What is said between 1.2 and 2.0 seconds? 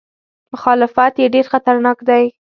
یې ډېر خطرناک